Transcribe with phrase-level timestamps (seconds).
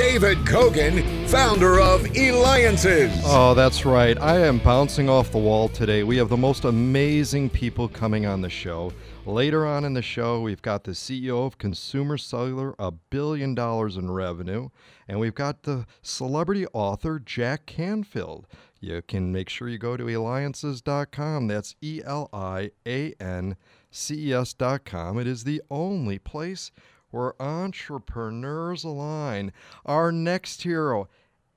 [0.00, 3.12] David Kogan, founder of Eliances.
[3.22, 4.18] Oh, that's right.
[4.18, 6.04] I am bouncing off the wall today.
[6.04, 8.94] We have the most amazing people coming on the show.
[9.26, 13.98] Later on in the show, we've got the CEO of Consumer Cellular, a billion dollars
[13.98, 14.70] in revenue,
[15.06, 18.46] and we've got the celebrity author Jack Canfield.
[18.80, 21.46] You can make sure you go to eliances.com.
[21.46, 23.54] That's E L I A N
[23.90, 25.18] C E S.com.
[25.18, 26.70] It is the only place
[27.10, 29.52] where entrepreneurs align.
[29.84, 31.08] Our next hero,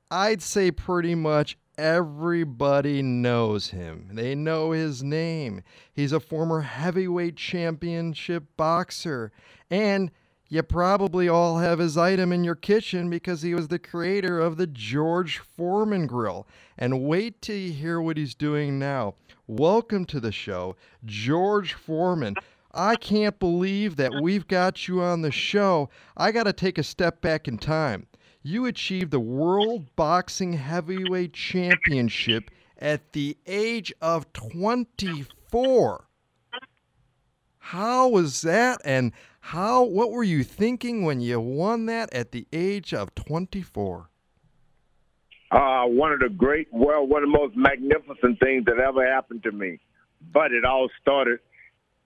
[0.10, 4.10] I'd say pretty much everybody knows him.
[4.14, 5.64] They know his name.
[5.92, 9.32] He's a former heavyweight championship boxer.
[9.70, 10.12] And
[10.50, 14.58] you probably all have his item in your kitchen because he was the creator of
[14.58, 16.48] the George Foreman Grill.
[16.78, 19.16] And wait till you hear what he's doing now.
[19.48, 22.36] Welcome to the show, George Foreman.
[22.74, 25.90] I can't believe that we've got you on the show.
[26.18, 28.08] I got to take a step back in time.
[28.42, 32.50] You achieved the World Boxing Heavyweight Championship
[32.80, 36.08] at the age of 24.
[37.60, 42.48] How was that and how what were you thinking when you won that at the
[42.52, 44.10] age of 24?
[45.52, 49.44] Uh, one of the great, well, one of the most magnificent things that ever happened
[49.44, 49.80] to me.
[50.34, 51.40] But it all started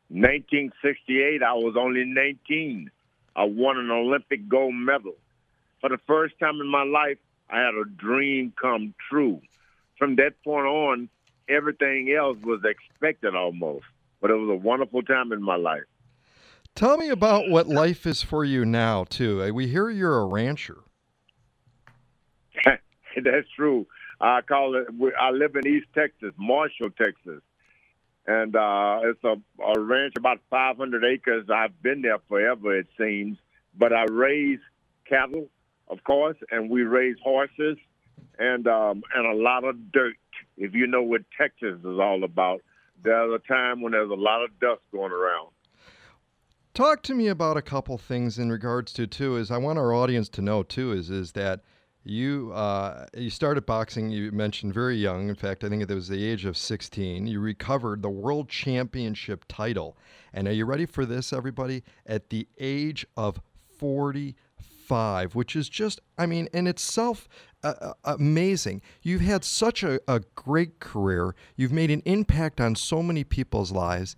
[0.09, 2.89] 1968, I was only 19.
[3.35, 5.15] I won an Olympic gold medal.
[5.81, 7.17] For the first time in my life,
[7.49, 9.41] I had a dream come true.
[9.97, 11.09] From that point on,
[11.49, 13.85] everything else was expected almost.
[14.21, 15.83] But it was a wonderful time in my life.
[16.73, 19.43] Tell me about what life is for you now, too.
[19.43, 20.77] Uh, we hear you're a rancher.
[22.65, 23.87] That's true.
[24.21, 24.87] I call it.
[25.19, 27.41] I live in East Texas, Marshall, Texas
[28.27, 31.47] and uh, it's a, a ranch about 500 acres.
[31.49, 33.37] I've been there forever, it seems.
[33.77, 34.59] But I raise
[35.07, 35.47] cattle,
[35.87, 37.77] of course, and we raise horses,
[38.37, 40.15] and um, and a lot of dirt.
[40.57, 42.61] If you know what Texas is all about,
[43.03, 45.49] there's a time when there's a lot of dust going around.
[46.73, 49.37] Talk to me about a couple things in regards to too.
[49.37, 50.91] Is I want our audience to know too.
[50.91, 51.61] Is is that
[52.07, 54.09] you uh, you started boxing.
[54.09, 55.29] You mentioned very young.
[55.29, 57.27] In fact, I think it was the age of 16.
[57.27, 59.97] You recovered the world championship title,
[60.33, 61.83] and are you ready for this, everybody?
[62.05, 63.41] At the age of
[63.77, 67.27] 45, which is just, I mean, in itself.
[67.63, 68.83] Uh, uh, amazing.
[69.01, 71.33] You've had such a, a great career.
[71.55, 74.15] You've made an impact on so many people's lives.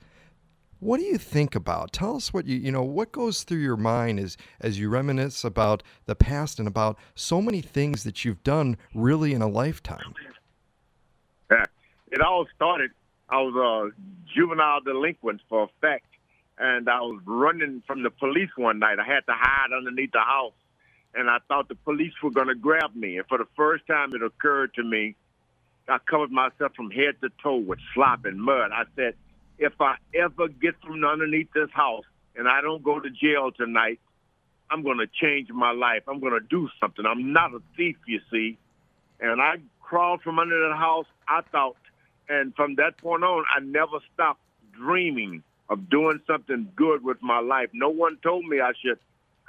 [0.79, 1.91] What do you think about?
[1.91, 5.43] Tell us what you you know what goes through your mind as as you reminisce
[5.43, 10.13] about the past and about so many things that you've done really in a lifetime.
[11.51, 11.65] Yeah.
[12.11, 12.91] It all started.
[13.29, 16.07] I was a juvenile delinquent for a fact,
[16.57, 18.99] and I was running from the police one night.
[18.99, 20.53] I had to hide underneath the house,
[21.13, 23.17] and I thought the police were going to grab me.
[23.17, 25.15] And for the first time, it occurred to me.
[25.87, 28.71] I covered myself from head to toe with slop and mud.
[28.71, 29.15] I said
[29.59, 32.05] if I ever get from underneath this house
[32.35, 33.99] and I don't go to jail tonight,
[34.71, 36.03] I'm going to change my life.
[36.07, 37.05] I'm going to do something.
[37.05, 38.57] I'm not a thief, you see.
[39.19, 41.07] And I crawled from under the house.
[41.27, 41.75] I thought,
[42.29, 47.39] and from that point on, I never stopped dreaming of doing something good with my
[47.39, 47.69] life.
[47.73, 48.99] No one told me I should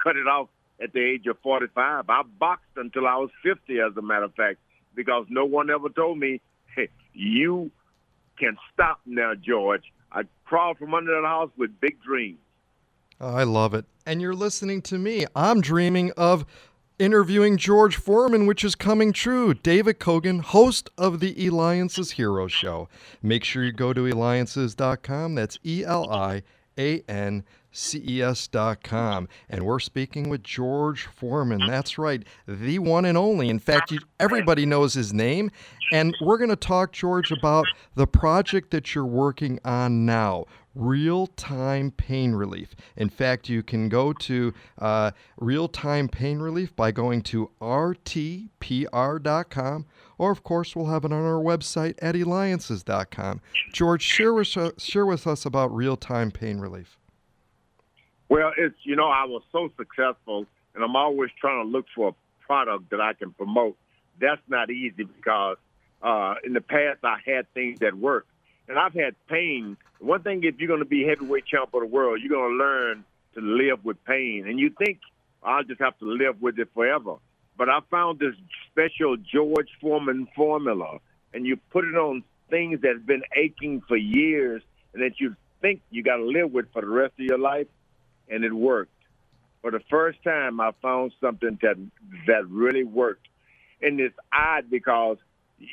[0.03, 0.49] cut it off
[0.81, 2.09] at the age of 45.
[2.09, 4.59] I boxed until I was 50, as a matter of fact,
[4.95, 6.41] because no one ever told me,
[6.75, 7.71] hey, you
[8.37, 9.83] can stop now, George.
[10.11, 12.39] I crawled from under the house with big dreams.
[13.19, 13.85] Oh, I love it.
[14.05, 15.25] And you're listening to me.
[15.35, 16.45] I'm dreaming of
[16.97, 19.53] interviewing George Foreman, which is coming true.
[19.53, 22.89] David Kogan, host of the Eliances Hero Show.
[23.21, 25.35] Make sure you go to eliances.com.
[25.35, 26.43] That's E L I
[26.77, 29.27] A N ces.com.
[29.49, 31.65] And we're speaking with George Foreman.
[31.67, 33.49] That's right, the one and only.
[33.49, 35.51] In fact, you, everybody knows his name.
[35.93, 37.65] And we're going to talk, George, about
[37.95, 40.45] the project that you're working on now
[40.75, 42.75] real time pain relief.
[42.95, 48.49] In fact, you can go to uh, real time pain relief by going to rtpr.com,
[50.17, 53.41] or of course, we'll have it on our website at eliances.com.
[53.73, 54.47] George, share with,
[54.77, 56.97] share with us about real time pain relief.
[58.29, 62.09] Well, it's you know I was so successful, and I'm always trying to look for
[62.09, 62.13] a
[62.45, 63.75] product that I can promote.
[64.21, 65.57] That's not easy because
[66.01, 68.30] uh, in the past I had things that worked,
[68.71, 69.75] and I've had pain.
[69.99, 72.57] One thing, if you're going to be heavyweight champ of the world, you're going to
[72.57, 73.03] learn
[73.35, 74.45] to live with pain.
[74.47, 74.99] And you think
[75.43, 77.15] I'll just have to live with it forever.
[77.57, 78.33] But I found this
[78.71, 80.99] special George Foreman formula,
[81.33, 84.63] and you put it on things that's been aching for years,
[84.93, 87.67] and that you think you got to live with for the rest of your life,
[88.29, 88.91] and it worked.
[89.61, 91.75] For the first time, I found something that
[92.27, 93.27] that really worked,
[93.81, 95.17] and it's odd because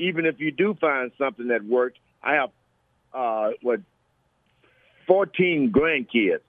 [0.01, 2.51] even if you do find something that worked, I have
[3.13, 3.81] uh, what
[5.07, 6.41] 14 grandkids,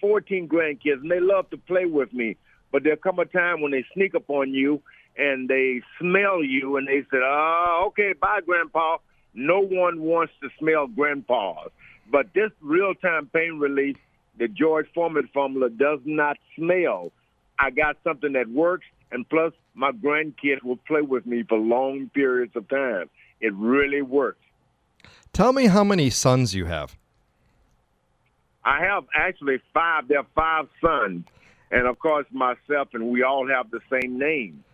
[0.00, 2.36] 14 grandkids, and they love to play with me.
[2.72, 4.82] But there'll come a time when they sneak up on you
[5.16, 8.98] and they smell you and they say, "Oh, okay, bye, Grandpa."
[9.34, 11.70] No one wants to smell grandpas,
[12.10, 13.96] But this real-time pain relief,
[14.38, 17.12] the George Foreman formula, does not smell.
[17.58, 22.10] I got something that works, and plus, my grandkids will play with me for long
[22.14, 23.10] periods of time.
[23.40, 24.40] It really works.
[25.32, 26.96] Tell me how many sons you have.
[28.66, 30.08] I have actually five.
[30.08, 31.24] There are five sons,
[31.70, 34.64] and of course myself, and we all have the same name,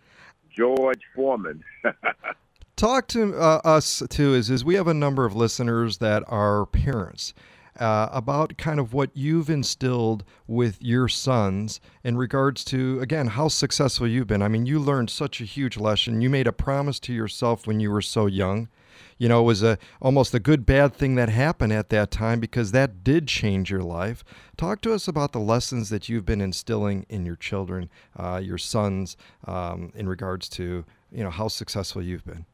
[0.49, 1.63] George Foreman.
[2.75, 4.33] Talk to uh, us too.
[4.33, 7.33] Is is we have a number of listeners that are parents.
[7.79, 13.47] Uh, about kind of what you've instilled with your sons in regards to again how
[13.47, 14.43] successful you've been.
[14.43, 16.21] I mean, you learned such a huge lesson.
[16.21, 18.69] You made a promise to yourself when you were so young
[19.17, 22.39] you know, it was a almost a good bad thing that happened at that time
[22.39, 24.23] because that did change your life.
[24.57, 28.57] Talk to us about the lessons that you've been instilling in your children, uh, your
[28.57, 32.45] sons, um, in regards to you know how successful you've been.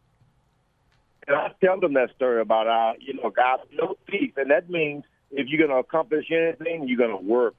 [1.28, 4.70] And I tell them that story about uh, you know, God no thief, and that
[4.70, 7.56] means if you're going to accomplish anything, you're going to work.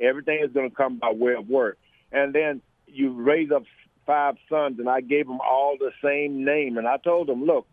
[0.00, 1.78] Everything is going to come by way of work,
[2.12, 3.64] and then you raise up
[4.06, 7.66] five sons, and I gave them all the same name, and I told them, look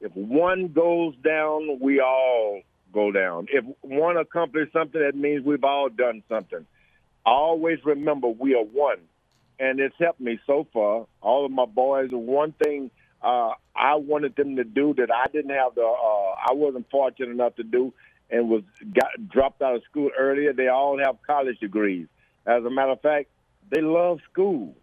[0.00, 2.62] if one goes down, we all
[2.92, 3.46] go down.
[3.50, 6.66] If one accomplishes something, that means we've all done something.
[7.24, 8.98] Always remember we are one.
[9.58, 11.06] And it's helped me so far.
[11.20, 12.90] All of my boys, one thing
[13.22, 17.28] uh, I wanted them to do that I didn't have the, uh, I wasn't fortunate
[17.28, 17.92] enough to do
[18.30, 18.62] and was
[18.94, 20.54] got dropped out of school earlier.
[20.54, 22.06] They all have college degrees.
[22.46, 23.28] As a matter of fact,
[23.68, 24.74] they love school.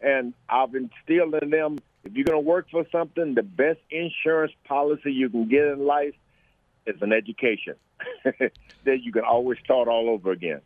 [0.00, 4.52] And I've instilled in them if you're going to work for something, the best insurance
[4.64, 6.14] policy you can get in life
[6.86, 7.74] is an education.
[8.24, 10.60] that you can always start all over again.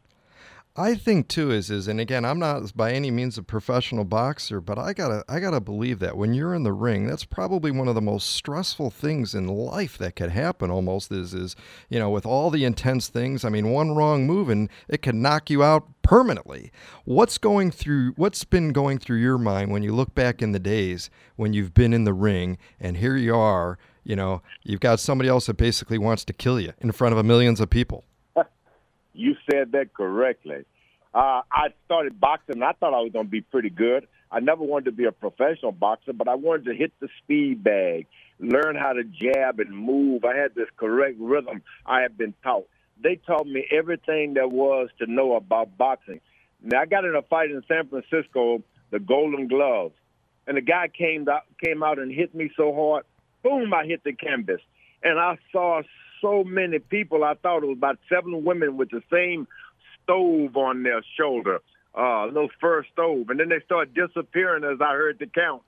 [0.78, 4.60] I think too is is and again I'm not by any means a professional boxer
[4.60, 7.24] but I got to I got to believe that when you're in the ring that's
[7.24, 11.56] probably one of the most stressful things in life that could happen almost is is
[11.88, 15.22] you know with all the intense things I mean one wrong move and it can
[15.22, 16.70] knock you out permanently.
[17.04, 20.58] What's going through what's been going through your mind when you look back in the
[20.58, 25.00] days when you've been in the ring and here you are you know you've got
[25.00, 28.04] somebody else that basically wants to kill you in front of millions of people
[29.16, 30.64] you said that correctly.
[31.14, 32.62] Uh, I started boxing.
[32.62, 34.06] I thought I was going to be pretty good.
[34.30, 37.62] I never wanted to be a professional boxer, but I wanted to hit the speed
[37.62, 38.06] bag,
[38.38, 40.24] learn how to jab and move.
[40.24, 42.68] I had this correct rhythm I had been taught.
[43.02, 46.20] They taught me everything there was to know about boxing.
[46.62, 49.94] Now I got in a fight in San Francisco, the Golden Gloves,
[50.46, 53.04] and the guy came out came out and hit me so hard,
[53.42, 53.72] boom!
[53.74, 54.60] I hit the canvas,
[55.02, 55.82] and I saw
[56.20, 57.24] so many people.
[57.24, 59.46] I thought it was about seven women with the same
[60.02, 61.60] stove on their shoulder,
[61.96, 63.30] uh, a little fur stove.
[63.30, 65.62] And then they started disappearing as I heard the count.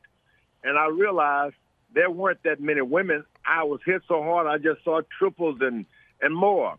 [0.62, 1.54] And I realized
[1.94, 3.24] there weren't that many women.
[3.46, 5.86] I was hit so hard, I just saw triples and,
[6.20, 6.76] and more.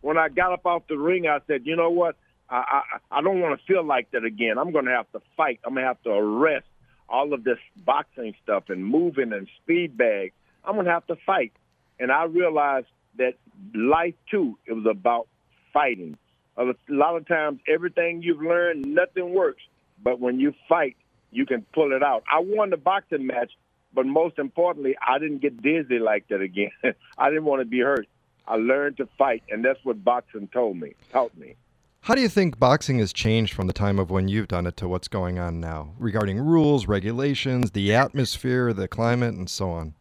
[0.00, 2.16] When I got up off the ring, I said, you know what?
[2.48, 4.58] I, I, I don't want to feel like that again.
[4.58, 5.60] I'm going to have to fight.
[5.64, 6.66] I'm going to have to arrest
[7.08, 10.32] all of this boxing stuff and moving and speed bag.
[10.64, 11.52] I'm going to have to fight.
[11.98, 12.86] And I realized
[13.18, 13.34] that
[13.74, 15.28] life too, it was about
[15.72, 16.16] fighting.
[16.56, 19.62] A lot of times, everything you've learned, nothing works.
[20.02, 20.96] But when you fight,
[21.30, 22.24] you can pull it out.
[22.30, 23.52] I won the boxing match,
[23.94, 26.70] but most importantly, I didn't get dizzy like that again.
[27.18, 28.08] I didn't want to be hurt.
[28.46, 31.54] I learned to fight, and that's what boxing told me, taught me.
[32.02, 34.76] How do you think boxing has changed from the time of when you've done it
[34.78, 39.94] to what's going on now regarding rules, regulations, the atmosphere, the climate, and so on?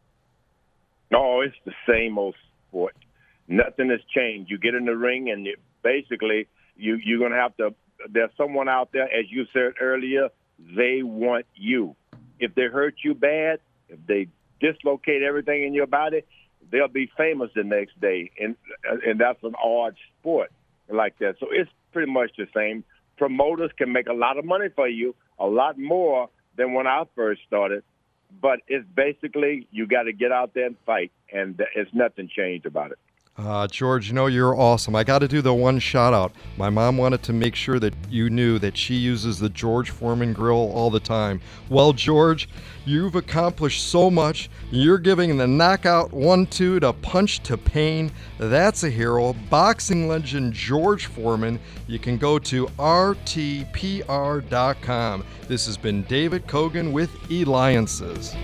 [1.11, 2.35] No, it's the same old
[2.69, 2.95] sport.
[3.47, 4.51] Nothing has changed.
[4.51, 5.47] You get in the ring, and
[5.83, 7.73] basically, you you're gonna have to.
[8.09, 10.29] There's someone out there, as you said earlier.
[10.75, 11.95] They want you.
[12.39, 14.27] If they hurt you bad, if they
[14.59, 16.23] dislocate everything in your body,
[16.71, 18.55] they'll be famous the next day, and
[18.89, 20.51] uh, and that's an odd sport
[20.89, 21.35] like that.
[21.39, 22.83] So it's pretty much the same.
[23.17, 27.03] Promoters can make a lot of money for you, a lot more than when I
[27.15, 27.83] first started.
[28.41, 32.65] but it's basically you got to get out there and fight, and it's nothing changed
[32.65, 32.99] about it.
[33.37, 34.95] Uh, George, you know you're awesome.
[34.95, 36.31] I got to do the one shout out.
[36.57, 40.33] My mom wanted to make sure that you knew that she uses the George Foreman
[40.33, 41.39] grill all the time.
[41.69, 42.49] Well, George,
[42.83, 44.49] you've accomplished so much.
[44.71, 48.11] You're giving the knockout one two to punch to pain.
[48.39, 49.33] That's a hero.
[49.51, 51.59] Boxing legend George Foreman.
[51.85, 53.63] You can go to rtpr.com.
[55.47, 58.35] This has been David Kogan with Eliances.